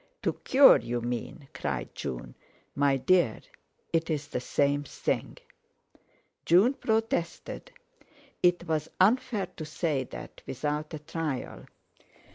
[0.23, 2.33] "To cure, you mean!" cried June.
[2.73, 3.41] "My dear,
[3.93, 5.37] it's the same thing."
[6.43, 7.71] June protested.
[8.41, 11.67] It was unfair to say that without a trial.